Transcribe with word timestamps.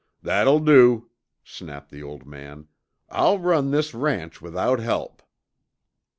"That'll 0.23 0.57
do," 0.61 1.11
snapped 1.43 1.91
the 1.91 2.01
old 2.01 2.25
man. 2.25 2.67
"I'll 3.09 3.37
run 3.37 3.69
this 3.69 3.93
ranch 3.93 4.41
without 4.41 4.79
help." 4.79 5.21